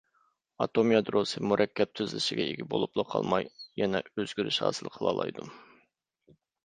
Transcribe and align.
ئاتوم 0.63 0.93
يادروسى 0.93 1.41
مۇرەككەپ 1.49 1.91
تۈزۈلۈشكە 1.99 2.47
ئىگە 2.53 2.67
بولۇپلا 2.71 3.05
قالماي، 3.11 3.47
يەنە 3.83 4.01
ئۆزگىرىش 4.17 4.59
ھاسىل 4.67 4.91
قىلالايدۇ. 4.97 5.47